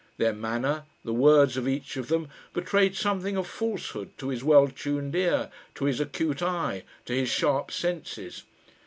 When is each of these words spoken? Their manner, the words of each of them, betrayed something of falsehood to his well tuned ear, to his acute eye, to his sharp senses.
Their 0.17 0.33
manner, 0.33 0.85
the 1.05 1.13
words 1.13 1.57
of 1.57 1.67
each 1.67 1.95
of 1.95 2.07
them, 2.07 2.27
betrayed 2.53 2.95
something 2.95 3.37
of 3.37 3.45
falsehood 3.45 4.09
to 4.17 4.29
his 4.29 4.43
well 4.43 4.67
tuned 4.67 5.13
ear, 5.13 5.51
to 5.75 5.85
his 5.85 5.99
acute 5.99 6.41
eye, 6.41 6.85
to 7.05 7.13
his 7.13 7.29
sharp 7.29 7.69
senses. 7.69 8.41